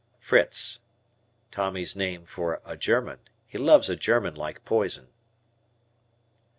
[0.19, 0.79] "Fritz."
[1.51, 3.19] Tommy's name for a German.
[3.45, 5.09] He loves a German like poison.